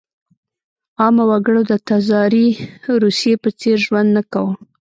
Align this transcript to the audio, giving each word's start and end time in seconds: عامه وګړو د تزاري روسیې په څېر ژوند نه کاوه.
عامه 0.99 1.23
وګړو 1.29 1.61
د 1.71 1.73
تزاري 1.87 2.47
روسیې 3.03 3.35
په 3.43 3.49
څېر 3.59 3.77
ژوند 3.85 4.09
نه 4.17 4.23
کاوه. 4.31 4.53